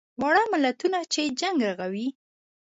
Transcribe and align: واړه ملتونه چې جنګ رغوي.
واړه 0.21 0.43
ملتونه 0.53 0.99
چې 1.13 1.21
جنګ 1.39 1.57
رغوي. 1.69 2.07